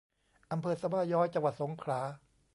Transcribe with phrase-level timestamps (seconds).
[0.51, 1.99] อำเภอสะบ้าย้อย จังหวัดสงขลา